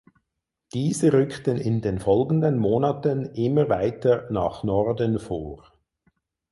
Diese 0.73 1.13
rückten 1.13 1.57
in 1.59 1.81
den 1.81 1.99
folgenden 1.99 2.57
Monaten 2.57 3.25
immer 3.35 3.69
weiter 3.69 4.27
nach 4.31 4.63
Norden 4.63 5.19
vor. 5.19 5.73